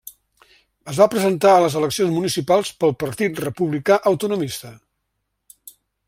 [0.91, 4.71] Es va presentar a les eleccions municipals pel Partit Republicà Autonomista.